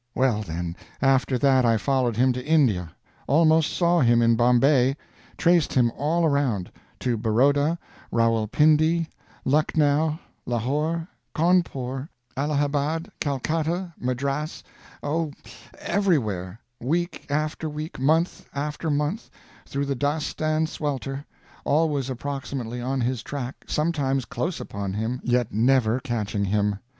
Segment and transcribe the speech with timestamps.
[0.15, 2.89] Well, then, after that I followed him to India;
[3.27, 4.97] almost saw him in Bombay;
[5.37, 7.77] traced him all around to Baroda,
[8.11, 9.07] Rawal Pindi,
[9.45, 10.17] Lucknow,
[10.47, 14.63] Lahore, Cawnpore, Allahabad, Calcutta, Madras
[15.03, 15.33] oh,
[15.77, 19.29] everywhere; week after week, month after month,
[19.67, 21.23] through the dust and swelter
[21.63, 26.79] always approximately on his track, sometimes close upon him, yet never catching him.